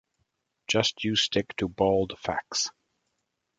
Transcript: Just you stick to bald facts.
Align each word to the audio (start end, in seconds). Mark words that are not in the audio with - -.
Just 0.67 1.03
you 1.03 1.15
stick 1.15 1.55
to 1.57 1.67
bald 1.69 2.17
facts. 2.17 2.71